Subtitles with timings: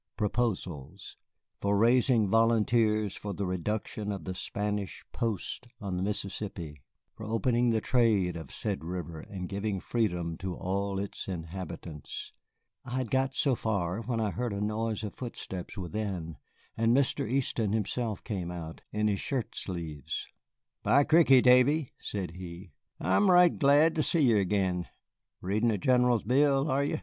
[0.17, 1.15] "Proposals
[1.59, 6.81] "For raising volunteers for the reduction of the Spanish posts on the Mississippi,
[7.15, 12.33] for opening the trade of the said river and giving freedom to all its inhabitants"
[12.83, 16.37] I had got so far when I heard a noise of footsteps within,
[16.75, 17.29] and Mr.
[17.29, 20.25] Easton himself came out, in his shirt sleeves.
[20.81, 24.87] "By cricky, Davy," said he, "I'm right glad ter see ye ag'in.
[25.41, 26.99] Readin' the General's bill, are ye?